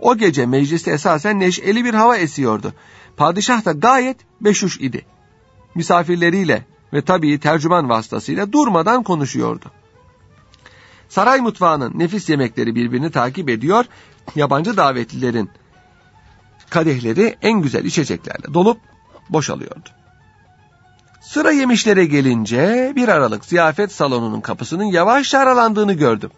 O 0.00 0.16
gece 0.16 0.46
mecliste 0.46 0.90
esasen 0.90 1.40
neşeli 1.40 1.84
bir 1.84 1.94
hava 1.94 2.16
esiyordu. 2.16 2.74
Padişah 3.16 3.64
da 3.64 3.72
gayet 3.72 4.16
beşuş 4.40 4.80
idi. 4.80 5.06
Misafirleriyle 5.74 6.64
ve 6.92 7.02
tabii 7.02 7.40
tercüman 7.40 7.88
vasıtasıyla 7.88 8.52
durmadan 8.52 9.02
konuşuyordu. 9.02 9.64
Saray 11.08 11.40
mutfağının 11.40 11.98
nefis 11.98 12.28
yemekleri 12.28 12.74
birbirini 12.74 13.10
takip 13.10 13.48
ediyor, 13.48 13.84
yabancı 14.34 14.76
davetlilerin 14.76 15.50
kadehleri 16.70 17.36
en 17.42 17.60
güzel 17.60 17.84
içeceklerle 17.84 18.54
dolup 18.54 18.78
boşalıyordu. 19.28 19.99
Sıra 21.20 21.50
yemişlere 21.50 22.04
gelince 22.04 22.92
bir 22.96 23.08
aralık 23.08 23.44
ziyafet 23.44 23.92
salonunun 23.92 24.40
kapısının 24.40 24.84
yavaşça 24.84 25.38
aralandığını 25.38 25.92
gördüm. 25.92 26.30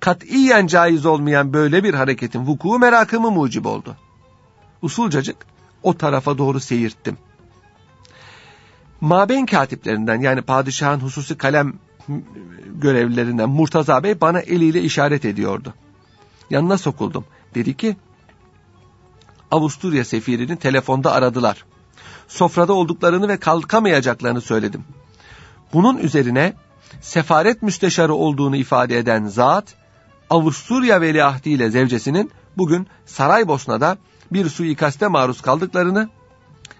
Katiyen 0.00 0.66
caiz 0.66 1.06
olmayan 1.06 1.52
böyle 1.52 1.84
bir 1.84 1.94
hareketin 1.94 2.46
vuku 2.46 2.78
merakımı 2.78 3.30
mucib 3.30 3.64
oldu. 3.64 3.96
Usulcacık 4.82 5.36
o 5.82 5.96
tarafa 5.96 6.38
doğru 6.38 6.60
seyirttim. 6.60 7.18
Mabeyn 9.00 9.46
katiplerinden 9.46 10.20
yani 10.20 10.42
padişahın 10.42 11.00
hususi 11.00 11.38
kalem 11.38 11.74
görevlilerinden 12.66 13.48
Murtaza 13.48 14.02
Bey 14.02 14.20
bana 14.20 14.40
eliyle 14.40 14.82
işaret 14.82 15.24
ediyordu. 15.24 15.74
Yanına 16.50 16.78
sokuldum. 16.78 17.24
Dedi 17.54 17.76
ki, 17.76 17.96
Avusturya 19.50 20.04
sefirini 20.04 20.56
telefonda 20.56 21.12
aradılar. 21.12 21.64
Sofrada 22.32 22.72
olduklarını 22.72 23.28
ve 23.28 23.36
kalkamayacaklarını 23.36 24.40
söyledim. 24.40 24.84
Bunun 25.72 25.98
üzerine 25.98 26.54
sefaret 27.00 27.62
müsteşarı 27.62 28.14
olduğunu 28.14 28.56
ifade 28.56 28.98
eden 28.98 29.26
zat, 29.26 29.74
Avusturya 30.30 31.00
veliahdi 31.00 31.50
ile 31.50 31.70
zevcesinin 31.70 32.30
bugün 32.56 32.86
Saraybosna'da 33.06 33.98
bir 34.32 34.48
suikaste 34.48 35.08
maruz 35.08 35.40
kaldıklarını 35.40 36.08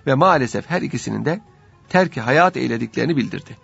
ve 0.06 0.14
maalesef 0.14 0.70
her 0.70 0.82
ikisinin 0.82 1.24
de 1.24 1.40
terki 1.88 2.20
hayat 2.20 2.56
eylediklerini 2.56 3.16
bildirdi. 3.16 3.56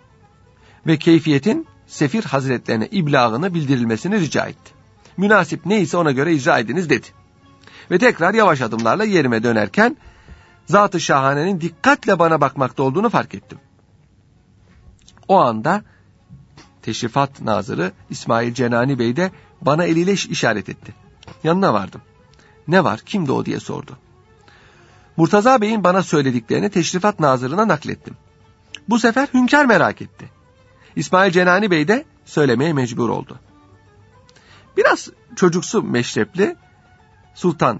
Ve 0.87 0.97
keyfiyetin 0.97 1.67
sefir 1.87 2.23
hazretlerine 2.23 2.87
iblağını 2.91 3.53
bildirilmesini 3.53 4.19
rica 4.19 4.45
etti. 4.45 4.71
Münasip 5.17 5.65
neyse 5.65 5.97
ona 5.97 6.11
göre 6.11 6.33
icra 6.33 6.59
ediniz 6.59 6.89
dedi. 6.89 7.07
Ve 7.91 7.97
tekrar 7.97 8.33
yavaş 8.33 8.61
adımlarla 8.61 9.03
yerime 9.03 9.43
dönerken 9.43 9.97
Zat-ı 10.69 10.99
Şahane'nin 10.99 11.61
dikkatle 11.61 12.19
bana 12.19 12.41
bakmakta 12.41 12.83
olduğunu 12.83 13.09
fark 13.09 13.35
ettim. 13.35 13.59
O 15.27 15.39
anda 15.39 15.83
Teşrifat 16.81 17.41
Nazırı 17.41 17.91
İsmail 18.09 18.53
Cenani 18.53 18.99
Bey 18.99 19.15
de 19.15 19.31
bana 19.61 19.83
eliyle 19.85 20.13
işaret 20.13 20.69
etti. 20.69 20.93
Yanına 21.43 21.73
vardım. 21.73 22.01
Ne 22.67 22.83
var, 22.83 22.99
kimdi 22.99 23.31
o 23.31 23.45
diye 23.45 23.59
sordu. 23.59 23.97
Murtaza 25.17 25.61
Bey'in 25.61 25.83
bana 25.83 26.03
söylediklerini 26.03 26.69
Teşrifat 26.69 27.19
Nazırı'na 27.19 27.67
naklettim. 27.67 28.17
Bu 28.89 28.99
sefer 28.99 29.27
hünkâr 29.33 29.65
merak 29.65 30.01
etti. 30.01 30.29
İsmail 30.95 31.31
Cenani 31.31 31.71
Bey 31.71 31.87
de 31.87 32.05
söylemeye 32.25 32.73
mecbur 32.73 33.09
oldu. 33.09 33.39
Biraz 34.77 35.09
çocuksu 35.35 35.83
meşrepli 35.83 36.55
Sultan 37.35 37.79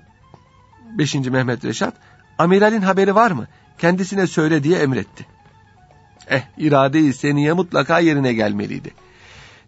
5. 0.98 1.16
Mehmet 1.16 1.66
Reşat, 1.66 1.94
amiralin 2.40 2.82
haberi 2.82 3.16
var 3.16 3.32
mı? 3.32 3.48
Kendisine 3.78 4.28
söyle 4.28 4.64
diye 4.64 4.80
emretti. 4.80 5.26
Eh, 6.30 6.42
irade-i 6.58 7.14
seniye 7.14 7.54
mutlaka 7.54 8.00
yerine 8.00 8.34
gelmeliydi. 8.34 8.94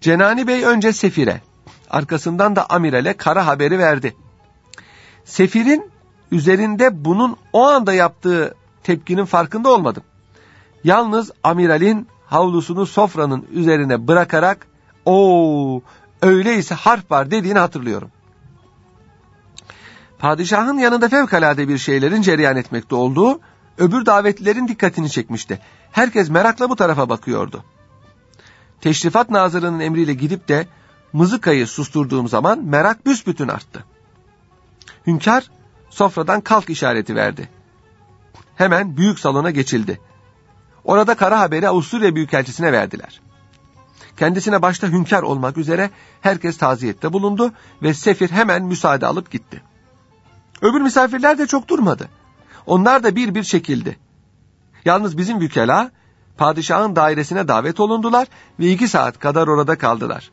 Cenani 0.01 0.47
Bey 0.47 0.63
önce 0.63 0.93
sefire, 0.93 1.41
arkasından 1.89 2.55
da 2.55 2.65
amirale 2.69 3.13
kara 3.13 3.45
haberi 3.45 3.79
verdi. 3.79 4.15
Sefirin 5.25 5.91
üzerinde 6.31 7.05
bunun 7.05 7.37
o 7.53 7.67
anda 7.67 7.93
yaptığı 7.93 8.55
tepkinin 8.83 9.25
farkında 9.25 9.69
olmadım. 9.69 10.03
Yalnız 10.83 11.31
amiralin 11.43 12.07
havlusunu 12.25 12.85
sofranın 12.85 13.47
üzerine 13.51 14.07
bırakarak 14.07 14.67
o 15.05 15.81
öyleyse 16.21 16.75
harp 16.75 17.11
var 17.11 17.31
dediğini 17.31 17.59
hatırlıyorum. 17.59 18.11
Padişahın 20.21 20.77
yanında 20.77 21.09
fevkalade 21.09 21.67
bir 21.67 21.77
şeylerin 21.77 22.21
cereyan 22.21 22.57
etmekte 22.57 22.95
olduğu 22.95 23.39
öbür 23.77 24.05
davetlilerin 24.05 24.67
dikkatini 24.67 25.09
çekmişti. 25.09 25.59
Herkes 25.91 26.29
merakla 26.29 26.69
bu 26.69 26.75
tarafa 26.75 27.09
bakıyordu. 27.09 27.63
Teşrifat 28.81 29.29
nazırının 29.29 29.79
emriyle 29.79 30.13
gidip 30.13 30.47
de 30.47 30.67
mızıkayı 31.13 31.67
susturduğum 31.67 32.27
zaman 32.27 32.63
merak 32.63 33.05
büsbütün 33.05 33.47
arttı. 33.47 33.83
Hünkar 35.07 35.51
sofradan 35.89 36.41
kalk 36.41 36.69
işareti 36.69 37.15
verdi. 37.15 37.49
Hemen 38.55 38.97
büyük 38.97 39.19
salona 39.19 39.51
geçildi. 39.51 40.01
Orada 40.83 41.15
kara 41.15 41.39
haberi 41.39 41.67
Avusturya 41.67 42.15
Büyükelçisi'ne 42.15 42.71
verdiler. 42.71 43.21
Kendisine 44.17 44.61
başta 44.61 44.87
hünkâr 44.87 45.23
olmak 45.23 45.57
üzere 45.57 45.89
herkes 46.21 46.57
taziyette 46.57 47.13
bulundu 47.13 47.51
ve 47.83 47.93
sefir 47.93 48.31
hemen 48.31 48.63
müsaade 48.63 49.05
alıp 49.05 49.31
gitti. 49.31 49.70
Öbür 50.61 50.81
misafirler 50.81 51.37
de 51.37 51.47
çok 51.47 51.67
durmadı. 51.67 52.09
Onlar 52.65 53.03
da 53.03 53.15
bir 53.15 53.35
bir 53.35 53.43
çekildi. 53.43 53.97
Yalnız 54.85 55.17
bizim 55.17 55.39
vükela 55.39 55.91
padişahın 56.37 56.95
dairesine 56.95 57.47
davet 57.47 57.79
olundular 57.79 58.27
ve 58.59 58.71
iki 58.71 58.87
saat 58.87 59.19
kadar 59.19 59.47
orada 59.47 59.77
kaldılar. 59.77 60.31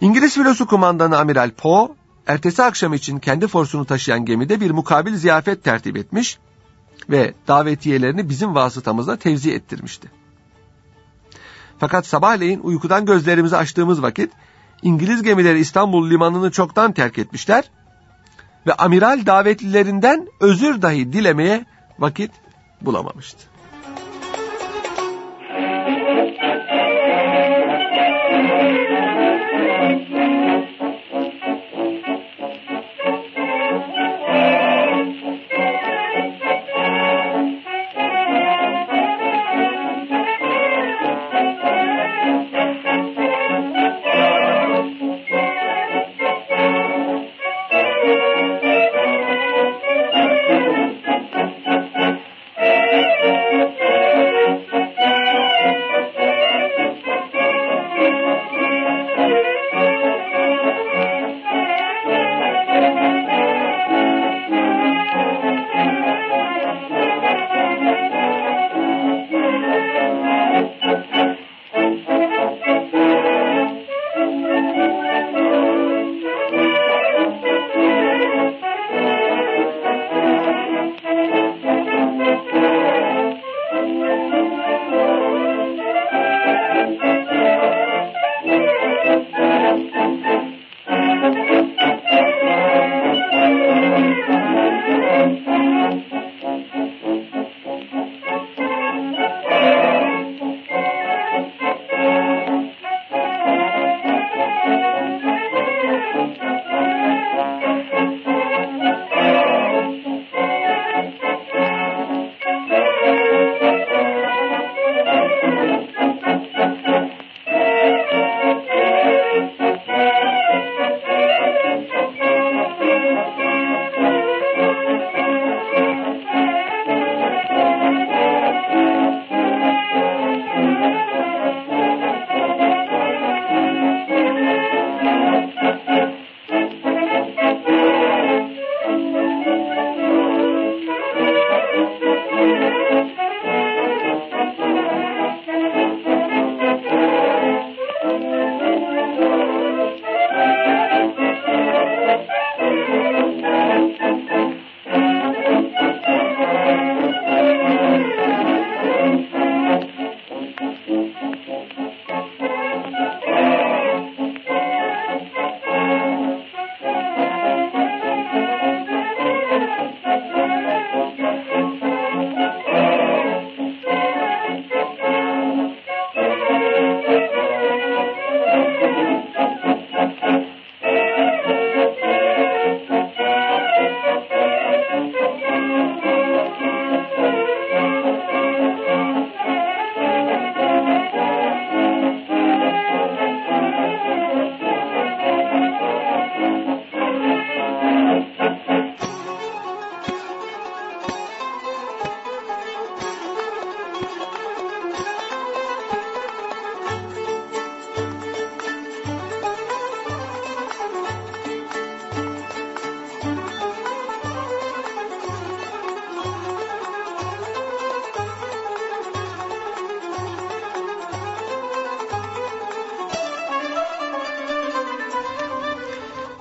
İngiliz 0.00 0.34
filosu 0.34 0.66
kumandanı 0.66 1.18
Amiral 1.18 1.50
Poe, 1.50 1.88
ertesi 2.26 2.62
akşam 2.62 2.94
için 2.94 3.18
kendi 3.18 3.46
forsunu 3.46 3.84
taşıyan 3.84 4.24
gemide 4.24 4.60
bir 4.60 4.70
mukabil 4.70 5.16
ziyafet 5.16 5.64
tertip 5.64 5.96
etmiş 5.96 6.38
ve 7.10 7.34
davetiyelerini 7.48 8.28
bizim 8.28 8.54
vasıtamızla 8.54 9.16
tevzi 9.16 9.52
ettirmişti. 9.52 10.10
Fakat 11.78 12.06
sabahleyin 12.06 12.60
uykudan 12.60 13.06
gözlerimizi 13.06 13.56
açtığımız 13.56 14.02
vakit 14.02 14.32
İngiliz 14.82 15.22
gemileri 15.22 15.58
İstanbul 15.58 16.10
limanını 16.10 16.50
çoktan 16.50 16.92
terk 16.92 17.18
etmişler 17.18 17.70
ve 18.66 18.74
amiral 18.74 19.26
davetlilerinden 19.26 20.28
özür 20.40 20.82
dahi 20.82 21.12
dilemeye 21.12 21.64
vakit 21.98 22.30
bulamamıştı. 22.80 23.55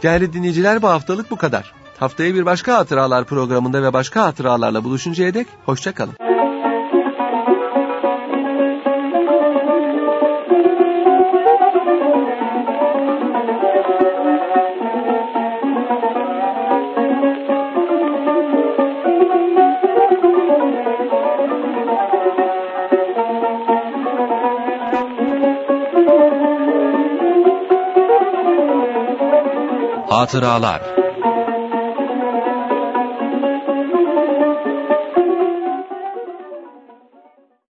Değerli 0.04 0.34
dinleyiciler 0.34 0.82
bu 0.82 0.88
haftalık 0.88 1.32
bu 1.32 1.36
kadar. 1.36 1.74
Haftaya 2.00 2.36
bir 2.36 2.46
başka 2.46 2.78
hatıralar 2.78 3.26
programında 3.26 3.84
ve 3.84 3.94
başka 3.94 4.24
hatıralarla 4.24 4.84
buluşuncaya 4.84 5.34
dek 5.34 5.48
hoşçakalın. 5.66 6.35
Hatıralar 30.26 30.95